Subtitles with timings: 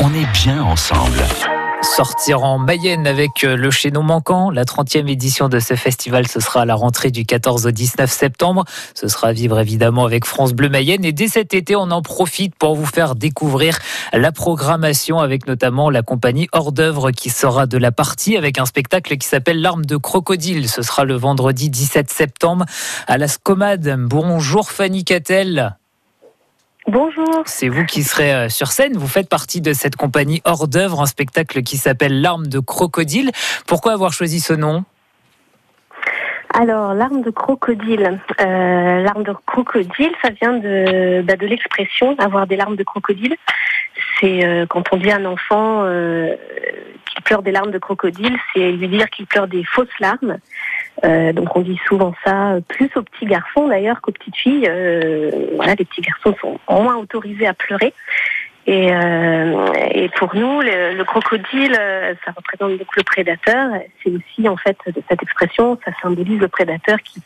[0.00, 1.18] on est bien ensemble.
[1.82, 4.50] Sortir en Mayenne avec euh, le chaînon manquant.
[4.50, 8.10] La 30e édition de ce festival, ce sera à la rentrée du 14 au 19
[8.10, 8.64] septembre.
[8.94, 11.04] Ce sera à vivre évidemment avec France Bleu Mayenne.
[11.04, 13.78] Et dès cet été, on en profite pour vous faire découvrir
[14.12, 18.66] la programmation avec notamment la compagnie Hors d'œuvre qui sera de la partie avec un
[18.66, 20.68] spectacle qui s'appelle L'arme de crocodile.
[20.68, 22.64] Ce sera le vendredi 17 septembre
[23.06, 23.96] à la Scomade.
[23.98, 25.76] Bonjour Fanny Cattel.
[26.86, 27.42] Bonjour.
[27.44, 28.96] C'est vous qui serez euh, sur scène.
[28.96, 33.30] Vous faites partie de cette compagnie hors d'œuvre, un spectacle qui s'appelle L'arme de crocodile.
[33.66, 34.84] Pourquoi avoir choisi ce nom?
[36.54, 38.18] Alors, l'arme de crocodile.
[38.40, 43.36] Euh, l'arme de crocodile, ça vient de, bah, de l'expression avoir des larmes de crocodile.
[44.18, 48.72] C'est euh, quand on dit à un enfant qu'il pleure des larmes de crocodile, c'est
[48.72, 50.38] lui dire qu'il pleure des fausses larmes.
[51.04, 54.66] Euh, donc on dit souvent ça plus aux petits garçons d'ailleurs qu'aux petites filles.
[54.68, 57.94] Euh, voilà, les petits garçons sont moins autorisés à pleurer.
[58.66, 61.74] Et, euh, pour nous, le, crocodile,
[62.24, 63.70] ça représente donc le prédateur.
[64.02, 64.76] C'est aussi en fait
[65.08, 67.20] cette expression, ça symbolise le prédateur qui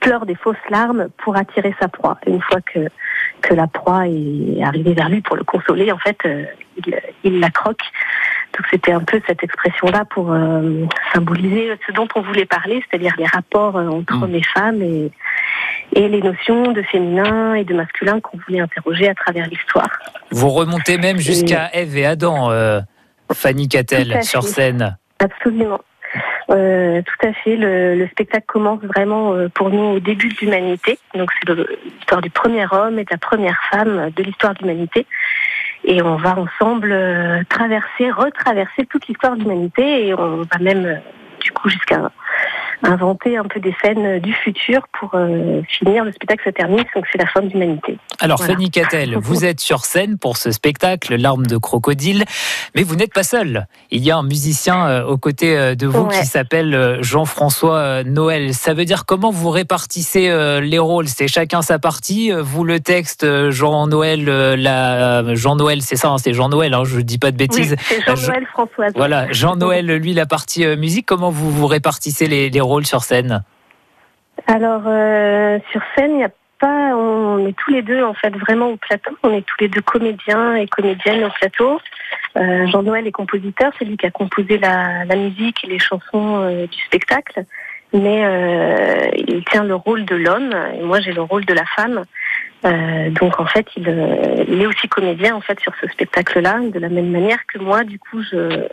[0.00, 2.18] pleure des fausses larmes pour attirer sa proie.
[2.26, 2.88] une fois que
[3.42, 6.16] que la proie est arrivée vers lui pour le consoler, en fait,
[7.24, 7.82] il la croque.
[8.52, 13.14] Donc c'était un peu cette expression-là pour euh, symboliser ce dont on voulait parler, c'est-à-dire
[13.16, 14.22] les rapports euh, entre mm.
[14.22, 15.10] hommes et femmes et,
[15.94, 19.88] et les notions de féminin et de masculin qu'on voulait interroger à travers l'histoire.
[20.30, 22.80] Vous remontez même jusqu'à Ève et Adam, euh,
[23.32, 24.96] Fanny Cattel, sur scène.
[25.18, 25.80] Absolument.
[26.48, 27.56] tout à fait.
[27.56, 30.98] Le, le, spectacle commence vraiment pour nous au début de l'humanité.
[31.14, 35.06] Donc c'est l'histoire du premier homme et de la première femme de l'histoire de l'humanité
[35.84, 40.86] et on va ensemble euh, traverser, retraverser toute l'histoire de l'humanité et on va même
[40.86, 40.96] euh,
[41.40, 42.10] du coup jusqu'à
[42.82, 46.04] inventer un peu des scènes du futur pour euh, finir.
[46.04, 47.98] Le spectacle se termine, donc c'est la fin de l'humanité.
[48.20, 52.24] Alors Fanny Cattel, vous êtes sur scène pour ce spectacle, L'arme de crocodile,
[52.74, 53.66] mais vous n'êtes pas seul.
[53.90, 58.54] Il y a un musicien euh, aux côtés euh, de vous qui s'appelle Jean-François Noël.
[58.54, 61.08] Ça veut dire comment vous répartissez les rôles?
[61.08, 62.30] C'est chacun sa partie.
[62.32, 66.74] Vous le texte, Jean-Noël, la Jean-Noël, c'est ça, hein, c'est Jean-Noël.
[66.74, 67.76] Hein, je dis pas de bêtises.
[67.80, 68.92] c'est Jean-Noël Françoise.
[68.96, 71.06] Voilà, Jean-Noël, lui, la partie musique.
[71.06, 72.71] Comment vous vous répartissez les, les rôles?
[72.80, 73.42] Sur scène
[74.46, 76.96] Alors, euh, sur scène, il a pas.
[76.96, 79.10] On est tous les deux, en fait, vraiment au plateau.
[79.22, 81.80] On est tous les deux comédiens et comédiennes au plateau.
[82.36, 86.66] Euh, Jean-Noël est compositeur, c'est lui qui a composé la, musique et les chansons euh,
[86.66, 87.44] du spectacle.
[87.94, 88.22] Mais
[89.28, 92.04] il tient le rôle de l'homme et moi j'ai le rôle de la femme.
[92.64, 96.60] Euh, donc en fait, il, euh, il, est aussi comédien en fait sur ce spectacle-là,
[96.72, 97.82] de la même manière que moi.
[97.82, 98.66] Du coup, je,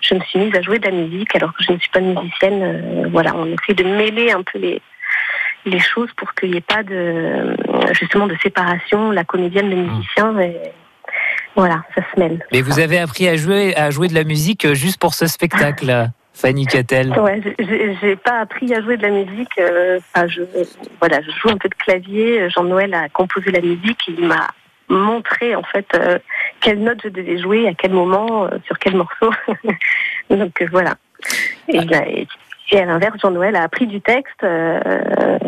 [0.00, 2.00] je me suis mise à jouer de la musique alors que je ne suis pas
[2.00, 2.62] musicienne.
[2.62, 4.80] Euh, voilà, on essaie de mêler un peu les
[5.64, 7.56] les choses pour qu'il n'y ait pas de
[7.92, 10.38] justement de séparation, la comédienne, le musicien.
[10.40, 10.56] Et,
[11.54, 12.44] voilà, ça se mêle.
[12.52, 16.10] Mais vous avez appris à jouer à jouer de la musique juste pour ce spectacle.
[16.34, 17.40] Fanny Cattel Ouais,
[18.00, 19.58] j'ai pas appris à jouer de la musique.
[19.58, 20.42] Euh, je,
[20.98, 22.48] voilà, je joue un peu de clavier.
[22.50, 24.00] Jean-Noël a composé la musique.
[24.08, 24.48] Il m'a
[24.92, 26.18] montré en fait euh,
[26.60, 29.30] quelle note je devais jouer, à quel moment, euh, sur quel morceau.
[30.30, 30.94] Donc voilà.
[31.68, 31.78] Et,
[32.78, 35.38] à l'inverse, Jean-Noël a appris du texte, euh,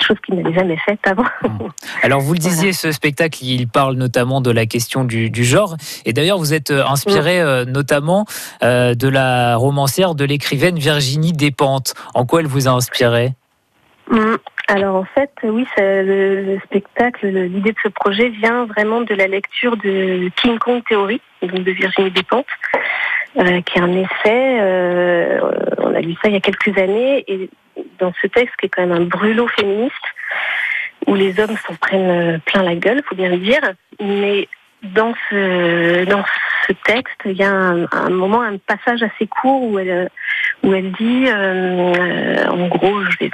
[0.00, 1.24] chose qu'il n'avait jamais faite avant.
[2.02, 5.76] Alors vous le disiez, ce spectacle, il parle notamment de la question du, genre.
[6.04, 8.26] Et d'ailleurs, vous êtes euh, inspiré euh, notamment
[8.62, 11.94] euh, de la romancière, de l'écrivaine Virginie Despentes.
[12.14, 13.32] En quoi elle vous a inspiré?
[14.10, 14.36] Mmh.
[14.68, 19.76] Alors en fait, oui, le, spectacle, l'idée de ce projet vient vraiment de la lecture
[19.76, 22.46] de King Kong Theory, donc de Virginie Despentes.
[23.38, 24.58] Euh, qui est un essai.
[24.60, 25.40] Euh,
[25.78, 27.48] on a lu ça il y a quelques années, et
[27.98, 29.94] dans ce texte qui est quand même un brûlot féministe,
[31.06, 33.62] où les hommes s'en prennent euh, plein la gueule, faut bien le dire,
[34.00, 34.48] mais
[34.82, 36.24] dans ce dans
[36.66, 40.10] ce texte, il y a un, moment, un passage assez court où elle
[40.62, 43.30] où elle dit, en gros, je vais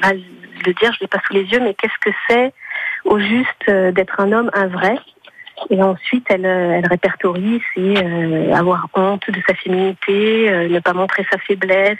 [0.00, 0.18] mal
[0.64, 2.54] le dire, je l'ai pas sous les yeux, mais qu'est-ce que c'est
[3.04, 4.96] au juste d'être un homme, un vrai?
[5.70, 10.80] Et ensuite, elle, euh, elle répertorie, c'est euh, avoir honte de sa féminité, euh, ne
[10.80, 11.98] pas montrer sa faiblesse,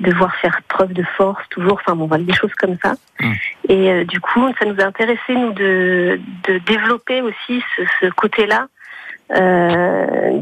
[0.00, 2.94] devoir faire preuve de force toujours, enfin bon, voilà, des choses comme ça.
[3.20, 3.32] Mmh.
[3.68, 8.68] Et du coup, ça nous a intéressé, nous, de, de développer aussi ce, ce côté-là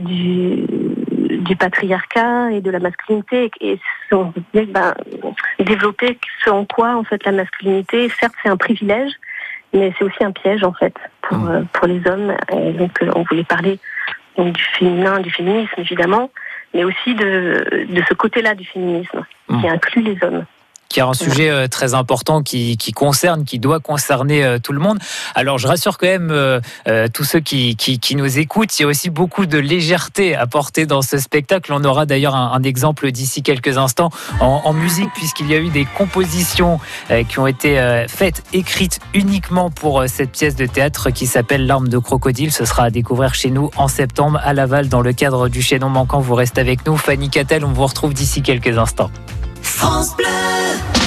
[0.01, 0.67] du,
[1.45, 3.79] du patriarcat et de la masculinité et
[4.13, 4.95] on ben,
[5.59, 9.13] développer ce en quoi en fait la masculinité certes c'est un privilège
[9.73, 10.95] mais c'est aussi un piège en fait
[11.35, 11.51] pour, mmh.
[11.51, 12.35] euh, pour les hommes.
[12.53, 13.79] Et donc euh, on voulait parler
[14.37, 16.31] donc, du féminin, du féminisme évidemment,
[16.73, 19.67] mais aussi de, de ce côté-là du féminisme qui mmh.
[19.67, 20.45] inclut les hommes.
[20.89, 24.79] Qui est un sujet euh, très important qui, concerne, qui doit concerner euh, tout le
[24.79, 24.99] monde.
[25.35, 26.61] Alors je rassure quand même euh,
[27.13, 31.03] tous ceux qui, qui, nous écoutent, il y a aussi beaucoup de légèreté apportée dans
[31.03, 31.73] ce spectacle.
[31.73, 34.11] On aura d'ailleurs un, exemple d'ici quelques instants
[34.41, 36.81] en, musique, puisqu'il y a eu des compositions
[37.29, 41.99] qui ont été faites, écrites uniquement pour cette pièce de théâtre qui s'appelle L'arme de
[41.99, 42.53] crocodile.
[42.53, 45.91] Ce sera à découvrir chez nous en septembre à Laval dans le cadre du chaînon
[45.91, 46.21] manquant.
[46.21, 46.97] Vous restez avec nous.
[46.97, 49.11] Fanny Cattel, on vous retrouve d'ici quelques instants.
[49.77, 51.04] France Bleu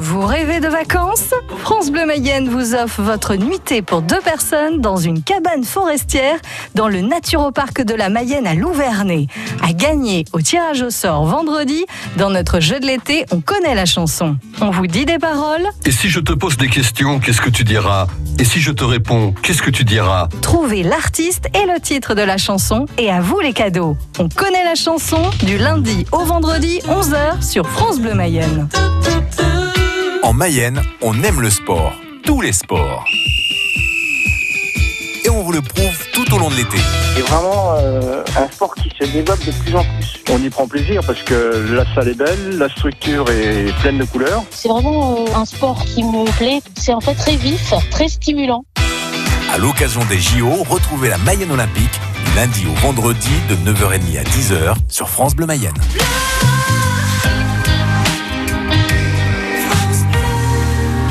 [0.00, 4.96] vous rêvez de vacances France Bleu Mayenne vous offre votre nuitée pour deux personnes dans
[4.96, 6.38] une cabane forestière
[6.74, 9.26] dans le Naturoparc de la Mayenne à Louvernay.
[9.62, 11.84] À gagner au tirage au sort vendredi.
[12.16, 14.36] Dans notre jeu de l'été, on connaît la chanson.
[14.60, 15.66] On vous dit des paroles.
[15.84, 18.06] Et si je te pose des questions, qu'est-ce que tu diras?
[18.38, 20.28] Et si je te réponds, qu'est-ce que tu diras?
[20.42, 23.96] Trouvez l'artiste et le titre de la chanson et à vous les cadeaux.
[24.18, 28.68] On connaît la chanson du lundi au vendredi 11h sur France Bleu Mayenne.
[30.26, 31.92] En Mayenne, on aime le sport,
[32.24, 33.04] tous les sports.
[35.24, 36.78] Et on vous le prouve tout au long de l'été.
[37.14, 40.20] C'est vraiment euh, un sport qui se développe de plus en plus.
[40.32, 44.04] On y prend plaisir parce que la salle est belle, la structure est pleine de
[44.04, 44.42] couleurs.
[44.50, 46.60] C'est vraiment euh, un sport qui me plaît.
[46.76, 48.64] C'est en fait très vif, très stimulant.
[49.54, 54.24] À l'occasion des JO, retrouvez la Mayenne Olympique du lundi au vendredi de 9h30 à
[54.24, 55.72] 10h sur France Bleu Mayenne.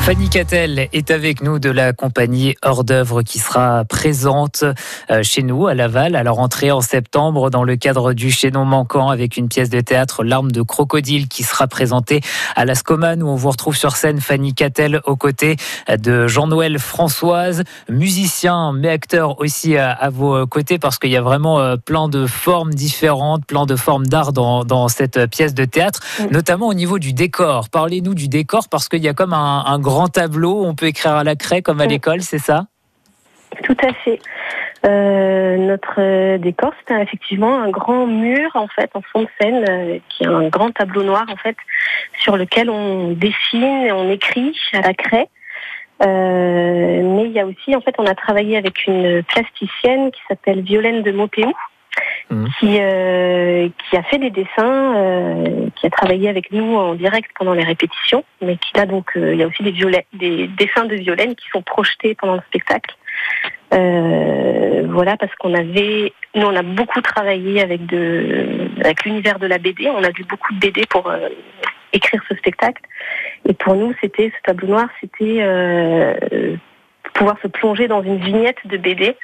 [0.05, 4.63] Fanny Cattel est avec nous de la compagnie Hors d'œuvre qui sera présente
[5.09, 6.15] euh, chez nous à Laval.
[6.15, 9.81] À la rentrée en septembre dans le cadre du chaînon manquant avec une pièce de
[9.81, 12.21] théâtre L'arme de crocodile qui sera présentée
[12.55, 15.55] à la Scoman où on vous retrouve sur scène Fanny Cattel aux côtés
[15.89, 21.59] de Jean-Noël Françoise, musicien mais acteur aussi à, vos côtés parce qu'il y a vraiment
[21.59, 26.67] euh, plein de formes différentes, plein de formes d'art dans, cette pièce de théâtre, notamment
[26.67, 27.69] au niveau du décor.
[27.69, 30.88] Parlez-nous du décor parce qu'il y a comme un, un grand grand tableau, on peut
[30.88, 32.65] écrire à la craie comme à l'école, c'est ça?
[33.63, 34.19] Tout à fait.
[34.86, 39.63] Euh, notre euh, décor, c'est effectivement un grand mur en fait en fond de scène,
[39.69, 41.56] euh, qui est un grand tableau noir en fait,
[42.19, 45.30] sur lequel on dessine et on écrit à la craie.
[46.01, 50.59] mais il y a aussi, en fait, on a travaillé avec une plasticienne qui s'appelle
[50.62, 51.53] Violaine de Maupeou,
[52.31, 52.50] Mhm.
[52.60, 57.30] qui, euh, qui a fait des dessins, euh, qui a travaillé avec nous en direct
[57.38, 59.72] pendant les répétitions, mais qui a donc, euh, il y a aussi des,
[60.13, 62.95] des dessins de Violaine qui sont projetés pendant le spectacle.
[63.72, 69.57] voilà, parce qu'on avait, nous on a beaucoup travaillé avec de, avec l'univers de la
[69.57, 69.89] BD.
[69.89, 71.12] On a lu beaucoup de BD pour
[71.92, 72.81] écrire ce spectacle.
[73.48, 75.42] Et pour nous, c'était ce tableau noir, c'était
[77.13, 79.16] pouvoir se plonger dans une vignette de BD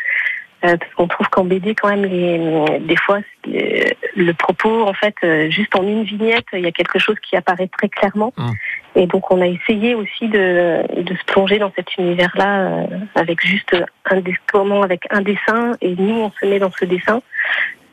[0.64, 5.16] euh, parce qu'on trouve qu'en BD quand même les, des fois le propos en fait
[5.24, 8.32] euh, juste en une vignette il y a quelque chose qui apparaît très clairement.
[8.38, 8.52] Mmh.
[8.96, 12.86] et donc on a essayé aussi de, de se plonger dans cet univers là euh,
[13.16, 13.76] avec juste
[14.06, 14.22] un
[14.52, 15.72] comment avec un dessin.
[15.82, 17.22] Et nous on se met dans ce dessin.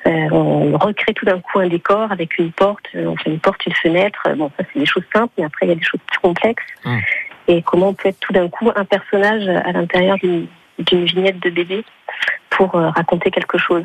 [0.04, 3.74] On recrée tout d'un coup un décor avec une porte on fait une porte une
[3.74, 4.28] fenêtre.
[4.36, 6.64] Bon ça c'est des choses simples mais après il y a des choses plus complexes.
[6.84, 6.98] Mmh.
[7.48, 11.48] et comment on peut être tout d'un coup un personnage à l'intérieur d'une vignette de
[11.48, 11.84] BD
[12.58, 13.84] pour euh, raconter quelque chose.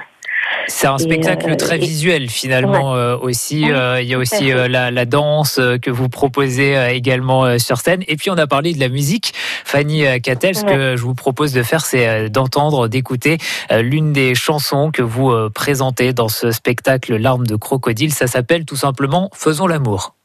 [0.68, 3.62] C'est un spectacle euh, très visuel finalement euh, aussi.
[3.62, 8.04] il y a aussi la, danse que vous proposez également sur scène.
[8.08, 9.34] Et puis on a parlé de la musique.
[9.64, 13.38] Fanny Cattel, ce que je vous propose de faire, c'est d'entendre, d'écouter
[13.70, 18.14] l'une des chansons que vous présentez dans ce spectacle L'arme de crocodile.
[18.14, 20.16] Ça s'appelle tout simplement Faisons l'amour.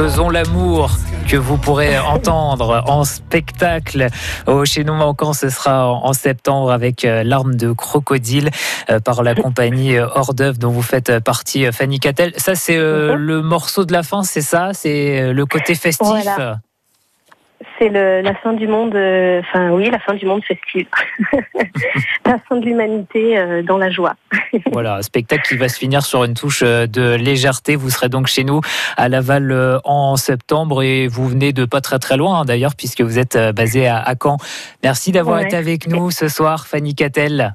[0.00, 0.92] Faisons l'amour
[1.28, 4.06] que vous pourrez entendre en spectacle
[4.46, 5.34] au Chez nous manquant.
[5.34, 8.48] Ce sera en septembre avec euh, l'arme de crocodile
[8.88, 12.32] euh, par la compagnie euh, Hors d'œuvre dont vous faites partie, Fanny Cattel.
[12.38, 14.70] Ça, c'est le morceau de la fin, c'est ça?
[14.72, 16.26] C'est le côté festif?
[17.80, 20.86] C'est la fin du monde, euh, enfin oui, la fin du monde festive.
[22.26, 24.16] la fin de l'humanité euh, dans la joie.
[24.72, 27.76] voilà, un spectacle qui va se finir sur une touche euh, de légèreté.
[27.76, 28.60] Vous serez donc chez nous
[28.96, 33.00] à Laval en septembre et vous venez de pas très très loin hein, d'ailleurs puisque
[33.00, 34.36] vous êtes basé à, Caen.
[34.82, 37.54] Merci d'avoir été avec nous ce soir, Fanny Cattel.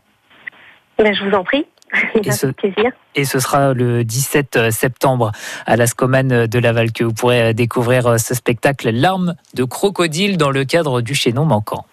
[0.98, 1.65] Ben, je vous en prie.
[2.24, 2.92] Et ce- Avec plaisir.
[3.16, 5.32] Et ce sera le 17 septembre
[5.66, 10.52] à la Scomane de Laval que vous pourrez découvrir ce spectacle Larmes de crocodile dans
[10.52, 11.86] le cadre du chaînon manquant.